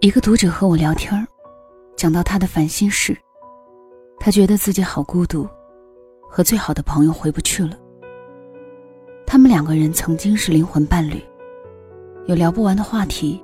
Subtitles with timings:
[0.00, 1.26] 一个读者和我聊天
[1.96, 3.18] 讲到他的烦心事。
[4.20, 5.48] 他觉得自己好孤独，
[6.30, 7.76] 和最好的朋友回不去了。
[9.26, 11.20] 他们两个人曾经是灵魂伴侣，
[12.26, 13.42] 有聊不完的话题，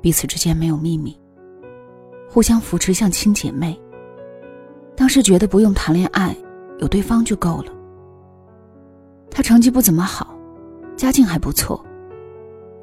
[0.00, 1.18] 彼此之间没有秘密，
[2.28, 3.76] 互相扶持像亲姐妹。
[4.94, 6.36] 当时觉得不用谈恋爱，
[6.78, 7.72] 有对方就够了。
[9.32, 10.32] 他成绩不怎么好，
[10.96, 11.84] 家境还不错，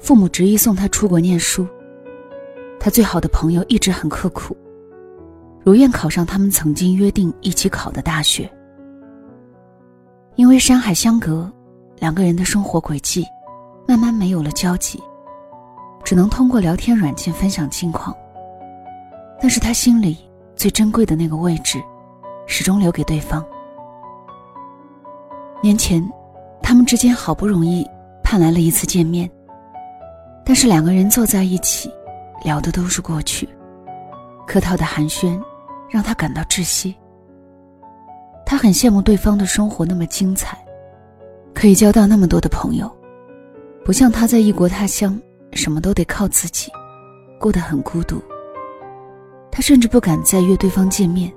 [0.00, 1.64] 父母执意送他出国念书。
[2.80, 4.56] 他最好的朋友一直很刻苦，
[5.64, 8.50] 如愿考上他们曾经约定一起考的大学。
[10.36, 11.50] 因为山海相隔，
[11.98, 13.24] 两个人的生活轨迹
[13.86, 15.02] 慢慢没有了交集，
[16.04, 18.14] 只能通过聊天软件分享近况。
[19.40, 20.16] 但是他心里
[20.54, 21.82] 最珍贵的那个位置，
[22.46, 23.44] 始终留给对方。
[25.62, 26.08] 年前。
[26.60, 27.86] 他们之间好不容易
[28.22, 29.30] 盼来了一次见面，
[30.44, 31.90] 但是两个人坐在一起，
[32.42, 33.48] 聊的都是过去，
[34.46, 35.40] 客套的寒暄，
[35.90, 36.94] 让他感到窒息。
[38.46, 40.56] 他很羡慕对方的生活那么精彩，
[41.54, 42.90] 可以交到那么多的朋友，
[43.84, 45.20] 不像他在异国他乡，
[45.52, 46.70] 什么都得靠自己，
[47.38, 48.22] 过得很孤独。
[49.50, 51.32] 他甚至不敢再约对方见面，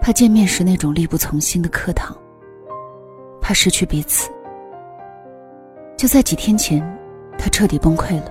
[0.00, 2.16] 怕见面时那种力不从心的客套。
[3.40, 4.30] 怕失去彼此。
[5.96, 6.80] 就在几天前，
[7.38, 8.30] 他彻底崩溃了，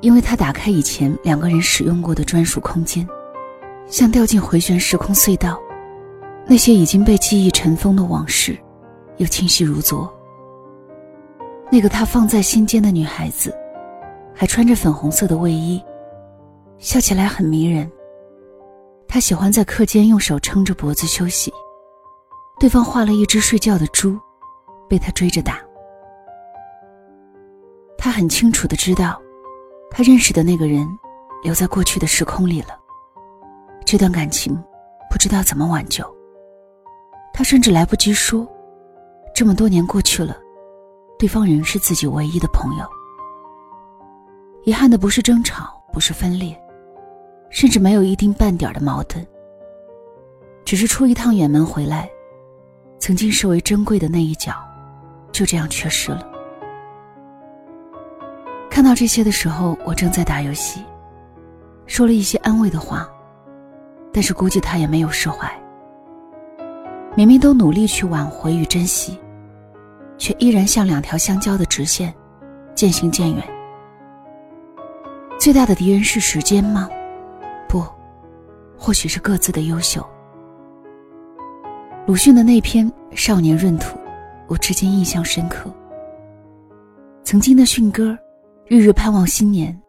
[0.00, 3.06] 因为他打开以前两个人使用过的专属空间，
[3.86, 5.58] 像掉进回旋时空隧道，
[6.46, 8.56] 那些已经被记忆尘封的往事，
[9.16, 10.12] 又清晰如昨。
[11.70, 13.52] 那个他放在心间的女孩子，
[14.34, 15.82] 还穿着粉红色的卫衣，
[16.78, 17.90] 笑起来很迷人。
[19.08, 21.52] 他喜欢在课间用手撑着脖子休息。
[22.58, 24.18] 对方画了一只睡觉的猪，
[24.88, 25.60] 被他追着打。
[27.98, 29.20] 他很清楚的知道，
[29.90, 30.86] 他认识的那个人
[31.42, 32.78] 留在过去的时空里了。
[33.84, 34.54] 这段感情
[35.10, 36.04] 不知道怎么挽救。
[37.32, 38.46] 他甚至来不及说，
[39.34, 40.36] 这么多年过去了，
[41.18, 42.86] 对方仍是自己唯一的朋友。
[44.64, 46.58] 遗憾的不是争吵，不是分裂，
[47.50, 49.24] 甚至没有一丁半点的矛盾，
[50.64, 52.10] 只是出一趟远门回来。
[52.98, 54.54] 曾经视为珍贵的那一角，
[55.30, 56.26] 就这样缺失了。
[58.76, 60.84] 看到这些的时候，我正在打游戏，
[61.86, 63.08] 说了一些安慰的话，
[64.12, 65.50] 但是估计他也没有释怀。
[67.16, 69.18] 明明都努力去挽回与珍惜，
[70.18, 72.14] 却依然像两条相交的直线，
[72.74, 73.42] 渐行渐远。
[75.38, 76.86] 最大的敌人是时间吗？
[77.66, 77.82] 不，
[78.76, 80.06] 或许是各自的优秀。
[82.06, 82.86] 鲁迅的那篇
[83.16, 83.96] 《少年闰土》，
[84.48, 85.72] 我至今印象深刻。
[87.24, 88.14] 曾经的迅哥，
[88.68, 89.80] 日日盼望新年，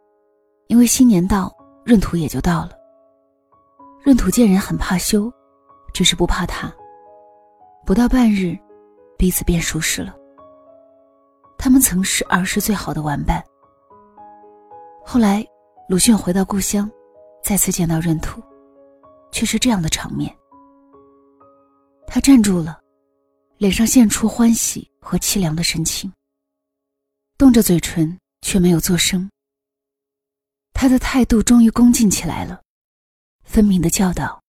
[0.67, 1.51] 因为新年到，
[1.87, 2.77] 闰土也就到了。
[4.05, 5.33] 闰土见人很怕羞，
[5.95, 6.71] 只是不怕他。
[7.87, 8.55] 不到半日，
[9.17, 10.15] 彼此便熟识了。
[11.57, 13.43] 他们曾是儿时最好的玩伴。
[15.03, 15.43] 后来，
[15.89, 16.87] 鲁迅回到故乡，
[17.43, 18.43] 再次见到闰土，
[19.31, 20.31] 却是这样的场面。
[22.05, 22.79] 他站住了，
[23.57, 26.13] 脸上现出欢喜和凄凉的神情。
[27.39, 28.15] 动着嘴唇，
[28.47, 29.29] 却没有作声。
[30.71, 32.61] 他的态度终于恭敬起来了，
[33.43, 34.41] 分明的叫道：“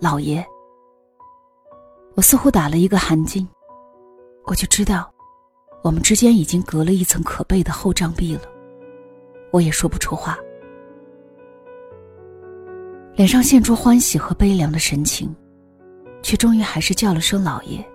[0.00, 0.42] 老爷。”
[2.16, 3.46] 我似乎打了一个寒噤，
[4.46, 5.12] 我就知道，
[5.82, 8.42] 我们之间已经隔了一层可悲的厚障壁了。
[9.52, 10.38] 我也说不出话，
[13.14, 15.36] 脸上现出欢喜和悲凉的神情。
[16.22, 17.86] 却终于还是叫了声“老爷”。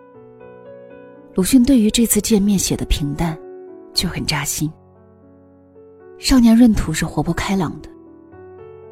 [1.33, 3.35] 鲁迅对于这次见面写的平淡，
[3.91, 4.71] 就很扎心。
[6.19, 7.89] 少年闰土是活泼开朗的，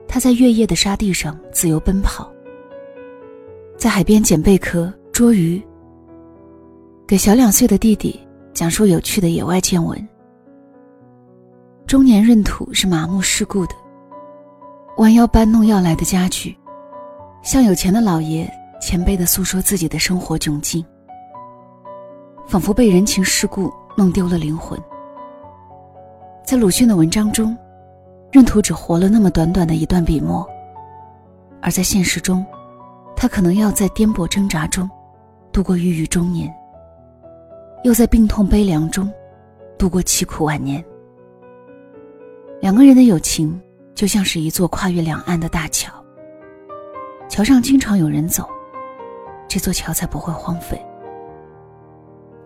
[0.07, 2.31] 他在月夜的沙地上自由奔跑，
[3.77, 5.61] 在海边捡贝壳、捉鱼，
[7.05, 8.17] 给小两岁的弟弟
[8.53, 10.07] 讲述有趣的野外见闻。
[11.85, 13.75] 中年闰土是麻木世故的，
[14.97, 16.57] 弯腰搬弄要来的家具，
[17.44, 18.50] 向有钱的老爷。
[18.80, 20.85] 谦卑的诉说自己的生活窘境，
[22.45, 24.80] 仿佛被人情世故弄丢了灵魂。
[26.47, 27.53] 在鲁迅的文章中，
[28.31, 30.47] 闰土只活了那么短短的一段笔墨，
[31.61, 32.45] 而在现实中，
[33.17, 34.89] 他可能要在颠簸挣扎中
[35.51, 36.49] 度过郁郁中年，
[37.83, 39.11] 又在病痛悲凉中
[39.77, 40.81] 度过凄苦晚年。
[42.61, 43.61] 两个人的友情
[43.94, 45.91] 就像是一座跨越两岸的大桥，
[47.27, 48.47] 桥上经常有人走。
[49.49, 50.81] 这座桥才不会荒废。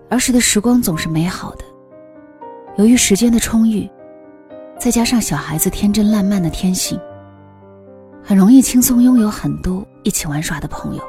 [0.09, 1.63] 儿时的时光总是美好的，
[2.81, 3.87] 由于时间的充裕，
[4.79, 6.99] 再加上小孩子天真烂漫的天性，
[8.23, 11.03] 很容易轻松拥有很多一起玩耍的朋友。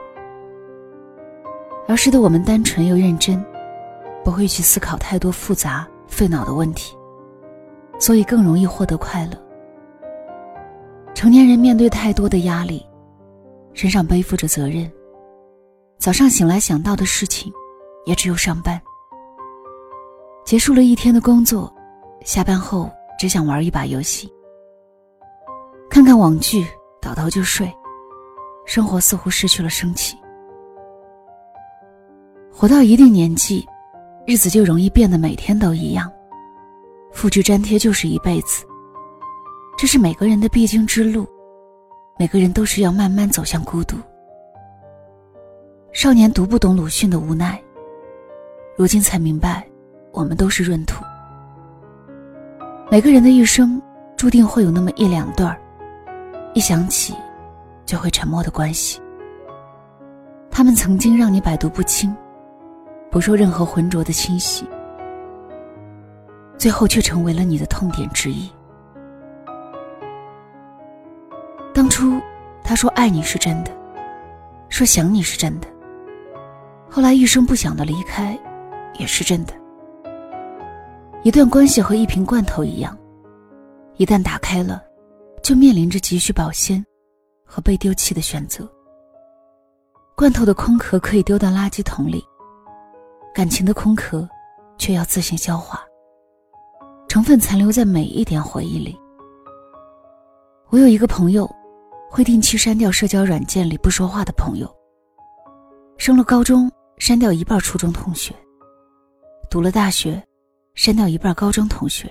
[1.89, 3.43] 儿时的我们单纯又认真，
[4.23, 6.95] 不会去思考太多复杂费脑的问题，
[7.99, 9.33] 所以更容易获得快乐。
[11.15, 12.87] 成年人面对太多的压力，
[13.73, 14.93] 身上背负着责任，
[15.99, 17.51] 早上醒来想到的事情，
[18.05, 18.79] 也只有上班。
[20.45, 21.73] 结束了一天的工作，
[22.25, 24.31] 下班后只想玩一把游戏，
[25.89, 26.67] 看看网剧，
[27.01, 27.73] 倒头就睡，
[28.67, 30.17] 生活似乎失去了生气。
[32.53, 33.67] 活到一定年纪，
[34.27, 36.13] 日子就容易变得每天都一样，
[37.13, 38.65] 复制粘贴就是一辈子。
[39.79, 41.27] 这是每个人的必经之路，
[42.19, 43.97] 每个人都是要慢慢走向孤独。
[45.93, 47.61] 少年读不懂鲁迅的无奈，
[48.77, 49.67] 如今才明白。
[50.13, 51.03] 我们都是闰土，
[52.91, 53.81] 每个人的一生
[54.15, 55.59] 注定会有那么一两段儿，
[56.53, 57.15] 一想起
[57.87, 59.01] 就会沉默的关系。
[60.51, 62.15] 他们曾经让你百毒不侵，
[63.11, 64.69] 不受任何浑浊的侵袭，
[66.59, 68.51] 最后却成为了你的痛点之一。
[71.73, 72.21] 当初
[72.63, 73.71] 他说爱你是真的，
[74.69, 75.67] 说想你是真的，
[76.91, 78.39] 后来一声不响的离开，
[78.99, 79.55] 也是真的。
[81.25, 82.99] 一段关系和一瓶罐头一样，
[83.97, 84.83] 一旦打开了，
[85.41, 86.85] 就面临着急需保鲜
[87.45, 88.69] 和被丢弃的选择。
[90.17, 92.25] 罐头的空壳可以丢到垃圾桶里，
[93.33, 94.29] 感情的空壳
[94.79, 95.81] 却要自行消化，
[97.07, 98.99] 成分残留在每一点回忆里。
[100.71, 101.49] 我有一个朋友，
[102.11, 104.69] 会定期删掉社交软件里不说话的朋友。
[105.99, 106.69] 升了高中，
[106.99, 108.35] 删掉一半初中同学；
[109.49, 110.21] 读了大学。
[110.75, 112.11] 删掉一半高中同学。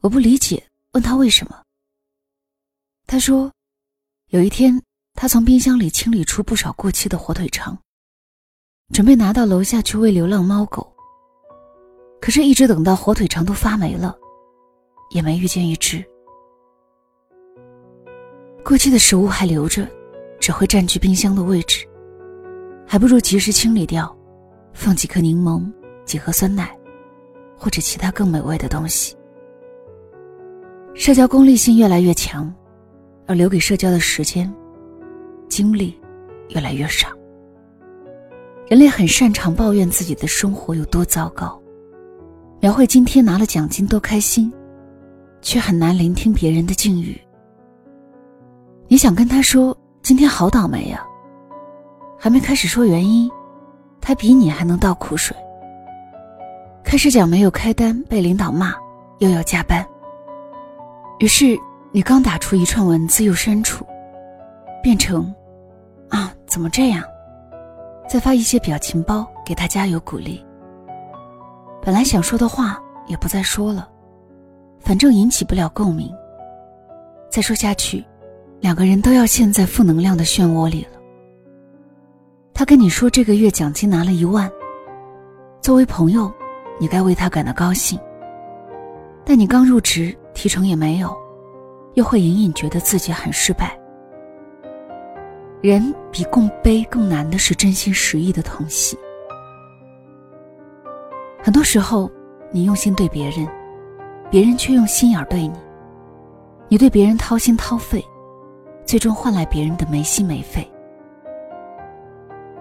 [0.00, 1.62] 我不理解，问他为什么。
[3.06, 3.52] 他说，
[4.28, 4.80] 有一天
[5.14, 7.78] 他从冰箱里清理出不少过期的火腿肠，
[8.92, 10.92] 准备拿到楼下去喂流浪猫狗。
[12.20, 14.16] 可是，一直等到火腿肠都发霉了，
[15.10, 16.04] 也没遇见一只。
[18.64, 19.88] 过期的食物还留着，
[20.40, 21.86] 只会占据冰箱的位置，
[22.86, 24.16] 还不如及时清理掉，
[24.72, 25.70] 放几颗柠檬，
[26.04, 26.76] 几盒酸奶。
[27.62, 29.14] 或者其他更美味的东西。
[30.94, 32.52] 社交功利性越来越强，
[33.24, 34.52] 而留给社交的时间、
[35.48, 35.96] 精力
[36.48, 37.08] 越来越少。
[38.66, 41.56] 人类很擅长抱怨自己的生活有多糟糕，
[42.58, 44.52] 描绘今天拿了奖金多开心，
[45.40, 47.16] 却很难聆听别人的境遇。
[48.88, 51.06] 你想跟他说今天好倒霉呀，
[52.18, 53.30] 还没开始说原因，
[54.00, 55.36] 他比你还能倒苦水。
[56.84, 58.74] 开始讲没有开单被领导骂，
[59.18, 59.86] 又要加班。
[61.20, 61.58] 于是
[61.90, 63.86] 你刚打出一串文字又删除，
[64.82, 65.34] 变成，
[66.10, 67.02] 啊怎么这样？
[68.08, 70.44] 再发一些表情包给他加油鼓励。
[71.80, 73.88] 本来想说的话也不再说了，
[74.80, 76.12] 反正引起不了共鸣。
[77.30, 78.04] 再说下去，
[78.60, 81.00] 两个人都要陷在负能量的漩涡里了。
[82.52, 84.50] 他跟你说这个月奖金拿了一万，
[85.62, 86.30] 作为朋友。
[86.82, 87.96] 你该为他感到高兴，
[89.24, 91.16] 但你刚入职，提成也没有，
[91.94, 93.78] 又会隐隐觉得自己很失败。
[95.60, 98.98] 人比共悲更难的是真心实意的疼惜。
[101.40, 102.10] 很多时候，
[102.50, 103.46] 你用心对别人，
[104.28, 105.54] 别人却用心眼对你。
[106.66, 108.04] 你对别人掏心掏肺，
[108.84, 110.68] 最终换来别人的没心没肺。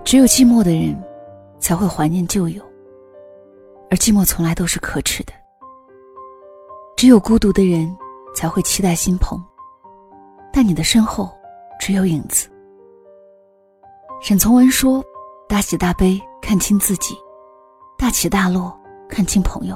[0.03, 0.95] 只有寂寞的人，
[1.57, 2.61] 才会怀念旧友。
[3.91, 5.33] 而寂寞从来都是可耻的，
[6.95, 7.93] 只有孤独的人
[8.33, 9.37] 才会期待新朋，
[10.53, 11.29] 但你的身后
[11.77, 12.49] 只有影子。
[14.21, 15.03] 沈从文说
[15.45, 17.17] ：“大喜大悲看清自己，
[17.97, 18.73] 大起大落
[19.09, 19.75] 看清朋友。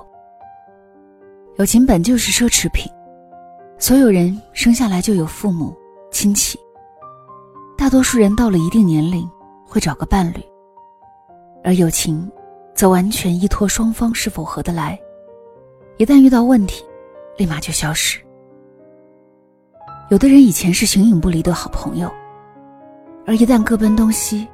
[1.57, 2.89] 友情本就是奢侈品，
[3.77, 5.75] 所有人生下来就有父母
[6.09, 6.57] 亲戚，
[7.77, 9.29] 大多数人到了一定年龄
[9.67, 10.41] 会找个伴侣，
[11.65, 12.31] 而友情。”
[12.75, 14.99] 则完全依托双方是否合得来，
[15.95, 16.83] 一旦遇到问题，
[17.37, 18.19] 立马就消失。
[20.09, 22.11] 有的人以前是形影不离的好朋友，
[23.25, 24.45] 而一旦各奔东西，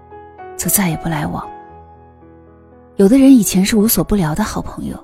[0.56, 1.44] 则再也不来往。
[2.98, 4.96] 有的人以前是无所不聊的好朋友，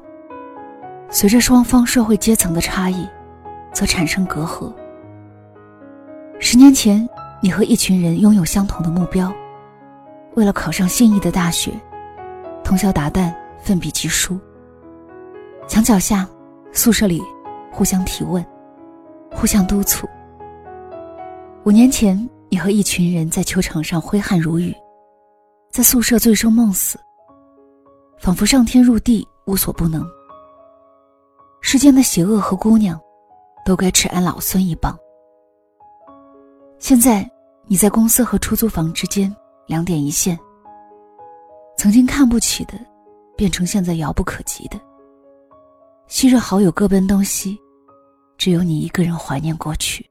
[1.10, 3.10] 随着双方社会阶层的差异，
[3.74, 4.72] 则产生隔阂。
[6.38, 7.10] 十年前，
[7.42, 9.34] 你和一群人拥有相同的目标，
[10.36, 11.72] 为了考上心仪的大学。
[12.68, 14.38] 通宵达旦，奋笔疾书。
[15.70, 16.28] 墙角下，
[16.74, 17.24] 宿舍里，
[17.72, 18.46] 互相提问，
[19.32, 20.06] 互相督促。
[21.64, 24.76] 五年前，你和一群人在球场上挥汗如雨，
[25.72, 27.00] 在宿舍醉生梦死，
[28.20, 30.06] 仿佛上天入地无所不能。
[31.62, 33.00] 世间的邪恶和姑娘，
[33.66, 34.94] 都该吃俺老孙一棒。
[36.80, 37.32] 现在，
[37.66, 39.34] 你在公司和出租房之间
[39.68, 40.38] 两点一线。
[41.88, 42.78] 曾经看不起的，
[43.38, 44.78] 变成现在遥不可及的。
[46.10, 47.58] 昔日好友各奔东西，
[48.38, 50.06] 只有你一个人怀念过去。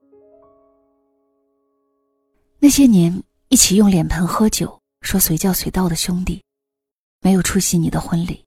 [2.58, 6.42] 那些年一起用脸盆喝酒、说随叫随到的兄弟，
[7.20, 8.42] 没有出席你的婚礼。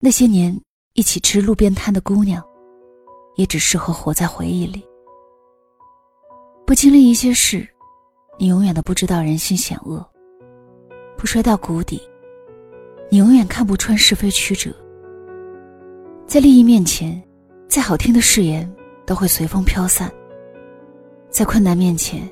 [0.00, 0.60] 那些年
[0.94, 2.42] 一起吃路边摊的姑娘，
[3.36, 4.84] 也只适合活在回忆里。
[6.66, 7.64] 不经历一些事，
[8.36, 10.04] 你永远都不知道人心险恶。
[11.24, 12.02] 不摔到谷底，
[13.10, 14.70] 你永远看不穿是非曲折。
[16.26, 17.18] 在利益面前，
[17.66, 18.70] 再好听的誓言
[19.06, 20.12] 都会随风飘散。
[21.30, 22.30] 在困难面前，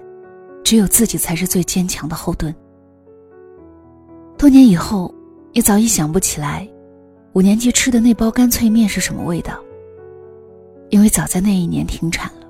[0.63, 2.55] 只有自己才是最坚强的后盾。
[4.37, 5.11] 多年以后，
[5.55, 6.69] 你早已想不起来，
[7.33, 9.59] 五年级吃的那包干脆面是什么味道，
[10.91, 12.47] 因为早在那一年停产了。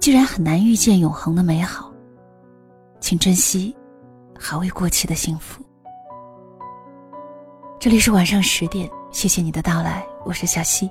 [0.00, 1.90] 既然很难遇见永恒的美好，
[3.00, 3.74] 请珍惜。
[4.44, 5.62] 还未过期的幸福。
[7.78, 10.90] 这里是晚上十点，谢谢你的到来，我是小溪。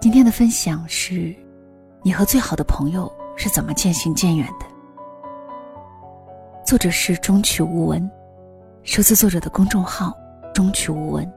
[0.00, 1.36] 今天的分享是，
[2.02, 4.64] 你和最好的朋友是怎么渐行渐远的？
[6.64, 8.10] 作者是中曲无闻，
[8.82, 10.16] 收字作者的公众号
[10.54, 11.30] 中曲无闻。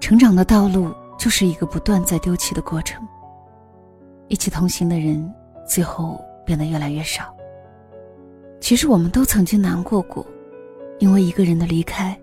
[0.00, 3.00] 成长的道路就是一个不断在丢弃的过程，
[4.26, 5.32] 一起同行的人
[5.64, 7.32] 最后变得越来越少。
[8.60, 10.24] 其实我们都曾经难过过，
[10.98, 12.16] 因为一个人的离开，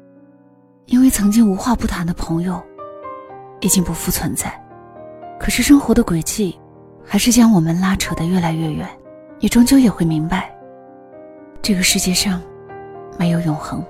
[0.85, 2.61] 因为曾经无话不谈的朋友，
[3.59, 4.53] 已经不复存在。
[5.39, 6.57] 可是生活的轨迹，
[7.03, 8.87] 还是将我们拉扯得越来越远。
[9.39, 10.55] 你终究也会明白，
[11.61, 12.41] 这个世界上，
[13.19, 13.83] 没有永恒。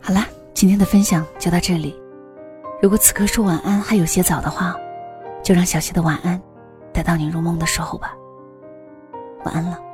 [0.00, 1.98] 好啦，今天的分享就到这里。
[2.80, 4.76] 如果此刻说晚安还有些早的话，
[5.42, 6.40] 就让小溪的晚安，
[6.92, 8.14] 带到你入梦的时候吧。
[9.44, 9.91] 晚安了。